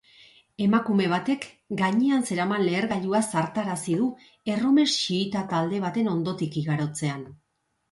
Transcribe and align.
Emakume 0.67 1.09
batek 1.11 1.43
gainean 1.81 2.25
zeraman 2.29 2.63
lehergailua 2.69 3.21
zartarazi 3.35 3.99
du 4.01 4.09
erromes 4.55 4.89
xiita 4.97 5.47
talde 5.55 5.85
baten 5.87 6.13
ondotik 6.17 6.61
igarotzean. 6.65 7.25